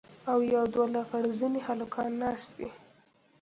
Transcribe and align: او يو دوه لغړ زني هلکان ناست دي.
او 0.31 0.37
يو 0.53 0.63
دوه 0.73 0.87
لغړ 0.95 1.23
زني 1.39 1.61
هلکان 1.67 2.11
ناست 2.23 2.49
دي. 2.57 2.69